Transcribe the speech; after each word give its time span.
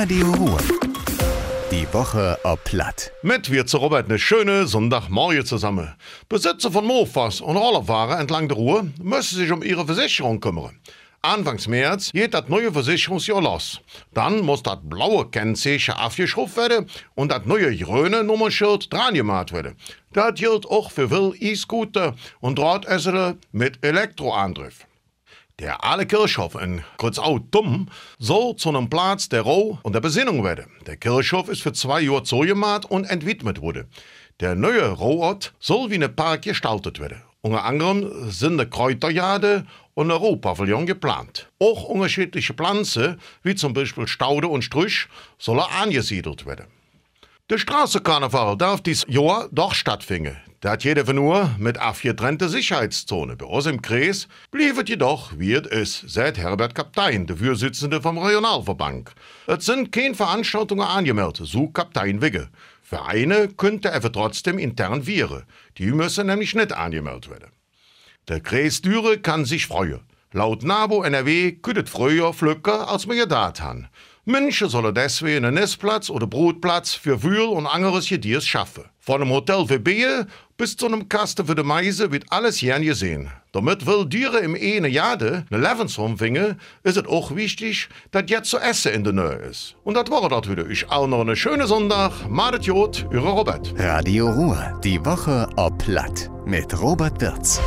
Radio 0.00 0.30
Ruhr. 0.30 0.58
Die 1.72 1.92
Woche 1.92 2.38
ob 2.44 2.62
Platt. 2.62 3.10
Mit 3.22 3.50
wir 3.50 3.66
zu 3.66 3.78
Robert 3.78 4.06
eine 4.06 4.20
schöne 4.20 4.68
Sonntagmorgen 4.68 5.44
zusammen. 5.44 5.92
Besitzer 6.28 6.70
von 6.70 6.86
Mofas 6.86 7.40
und 7.40 7.56
Rollerfahrer 7.56 8.20
entlang 8.20 8.46
der 8.46 8.56
Ruhr 8.56 8.86
müssen 9.02 9.38
sich 9.38 9.50
um 9.50 9.60
ihre 9.60 9.84
Versicherung 9.84 10.38
kümmern. 10.38 10.78
Anfangs 11.22 11.66
März 11.66 12.12
geht 12.12 12.32
das 12.32 12.48
neue 12.48 12.72
Versicherungsjahr 12.72 13.42
los. 13.42 13.80
Dann 14.14 14.42
muss 14.42 14.62
das 14.62 14.78
blaue 14.84 15.28
Kennzeichen 15.30 15.94
aufgeschraubt 15.94 16.56
werden 16.56 16.88
und 17.16 17.32
das 17.32 17.44
neue 17.44 17.76
grüne 17.76 18.22
Nummernschild 18.22 18.92
dran 18.92 19.14
gemacht 19.14 19.52
werden. 19.52 19.74
Das 20.12 20.34
gilt 20.34 20.64
auch 20.64 20.92
für 20.92 21.10
will 21.10 21.34
E-Scooter 21.40 22.14
und 22.38 22.56
Drahtesser 22.56 23.34
mit 23.50 23.84
Elektroantrieb. 23.84 24.87
Der 25.60 25.82
alte 25.82 26.06
Kirchhof 26.06 26.54
in 26.54 26.84
Kurzau-Dumm 26.98 27.88
soll 28.20 28.54
zu 28.54 28.68
einem 28.68 28.88
Platz 28.88 29.28
der 29.28 29.42
Ruhe 29.42 29.78
und 29.82 29.92
der 29.92 30.00
Besinnung 30.00 30.44
werden. 30.44 30.70
Der 30.86 30.96
Kirchhof 30.96 31.48
ist 31.48 31.62
für 31.62 31.72
zwei 31.72 32.00
Jahre 32.00 32.22
zugemacht 32.22 32.84
und 32.84 33.04
entwidmet 33.06 33.60
wurde. 33.60 33.88
Der 34.38 34.54
neue 34.54 34.88
Ruhrort 34.88 35.52
soll 35.58 35.90
wie 35.90 36.00
ein 36.00 36.14
Park 36.14 36.42
gestaltet 36.42 37.00
werden. 37.00 37.22
Unter 37.40 37.64
anderem 37.64 38.30
sind 38.30 38.52
eine 38.52 38.70
Kräuterjade 38.70 39.66
und 39.94 40.12
ein 40.12 40.16
Ruhrpavillon 40.16 40.86
geplant. 40.86 41.50
Auch 41.58 41.82
unterschiedliche 41.82 42.54
Pflanzen, 42.54 43.20
wie 43.42 43.56
zum 43.56 43.72
Beispiel 43.72 44.06
Staude 44.06 44.46
und 44.46 44.62
Strüch, 44.62 45.08
sollen 45.38 45.58
angesiedelt 45.58 46.46
werden. 46.46 46.66
Der 47.50 47.56
Straßenkarneval 47.56 48.58
darf 48.58 48.82
dies 48.82 49.06
Jahr 49.08 49.48
doch 49.50 49.72
stattfinden. 49.72 50.36
Da 50.60 50.72
hat 50.72 50.84
jeder 50.84 51.06
von 51.06 51.16
nur 51.16 51.54
mit 51.56 51.78
abgetrennte 51.78 52.46
Sicherheitszone. 52.46 53.36
Bei 53.36 53.46
uns 53.46 53.64
im 53.64 53.80
Kreis 53.80 54.28
blieb 54.50 54.76
es 54.76 54.86
jedoch, 54.86 55.32
wie 55.34 55.54
es 55.54 55.66
ist, 55.66 56.04
seit 56.10 56.36
Herbert 56.36 56.74
Kaptein, 56.74 57.26
der 57.26 57.38
Vorsitzende 57.38 58.02
vom 58.02 58.18
Regionalverband. 58.18 59.12
Es 59.46 59.64
sind 59.64 59.92
keine 59.92 60.14
Veranstaltungen 60.14 60.86
angemeldet, 60.86 61.46
so 61.46 61.68
Kaptein 61.68 62.20
Wigge. 62.20 62.50
Vereine 62.82 63.48
könnte 63.48 63.88
er 63.88 64.12
trotzdem 64.12 64.58
intern 64.58 65.06
viren. 65.06 65.44
Die 65.78 65.90
müssen 65.90 66.26
nämlich 66.26 66.54
nicht 66.54 66.74
angemeldet 66.74 67.30
werden. 67.30 67.50
Der 68.28 68.40
Kreis 68.40 68.82
Düre 68.82 69.20
kann 69.20 69.46
sich 69.46 69.66
freuen. 69.66 70.00
Laut 70.32 70.62
NABO 70.62 71.02
NRW 71.02 71.52
küdet 71.52 71.88
früher 71.88 72.34
Flöcker, 72.34 72.90
als 72.90 73.08
wir 73.08 73.16
gedacht 73.16 73.62
haben. 73.62 73.88
München 74.28 74.68
sollen 74.68 74.94
deswegen 74.94 75.46
einen 75.46 75.54
Nestplatz 75.54 76.10
oder 76.10 76.26
Brutplatz 76.26 76.92
für 76.92 77.22
Wühl 77.22 77.40
und 77.40 77.66
anderes 77.66 78.10
Gediers 78.10 78.46
schaffen. 78.46 78.84
Von 79.00 79.22
einem 79.22 79.30
Hotel 79.30 79.66
für 79.66 79.80
Bier 79.80 80.26
bis 80.58 80.76
zu 80.76 80.84
einem 80.84 81.08
Kasten 81.08 81.46
für 81.46 81.54
die 81.54 81.62
Meise 81.62 82.12
wird 82.12 82.24
alles 82.28 82.60
gern 82.60 82.82
gesehen. 82.82 83.30
Damit 83.52 83.86
will 83.86 84.04
Dieren 84.04 84.44
im 84.44 84.54
eine 84.54 84.88
Jade 84.88 85.46
eine 85.50 85.66
Lebensraum 85.66 86.18
finden, 86.18 86.60
ist 86.82 86.98
es 86.98 87.06
auch 87.06 87.34
wichtig, 87.34 87.88
dass 88.10 88.24
jetzt 88.26 88.50
zu 88.50 88.58
essen 88.58 88.92
in 88.92 89.04
der 89.04 89.14
Nähe 89.14 89.48
ist. 89.48 89.76
Und 89.82 89.94
das 89.94 90.10
war 90.10 90.28
das 90.28 90.50
wieder. 90.50 90.68
Ich 90.68 90.90
auch 90.90 91.06
noch 91.06 91.22
eine 91.22 91.34
schöne 91.34 91.66
Sonntag. 91.66 92.28
Madet 92.28 92.66
Jod, 92.66 93.06
Ihre 93.10 93.30
Robert. 93.30 93.72
Radio 93.78 94.28
Ruhr. 94.28 94.78
Die 94.84 95.02
Woche 95.06 95.48
ob 95.56 95.78
Platt. 95.78 96.30
Mit 96.44 96.78
Robert 96.78 97.18
Wirz. 97.22 97.62